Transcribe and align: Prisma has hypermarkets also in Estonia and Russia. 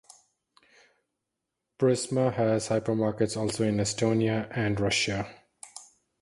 Prisma 1.77 2.33
has 2.33 2.69
hypermarkets 2.69 3.37
also 3.37 3.63
in 3.65 3.77
Estonia 3.77 4.47
and 4.49 4.79
Russia. 4.79 5.29